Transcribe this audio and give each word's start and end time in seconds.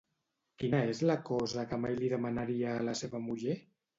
Quina 0.61 0.79
és 0.93 1.01
la 1.09 1.17
cosa 1.27 1.67
que 1.73 1.79
mai 1.83 1.97
li 1.99 2.09
demanaria 2.15 2.75
a 2.79 2.83
la 2.91 2.97
seva 3.05 3.23
muller? 3.29 3.59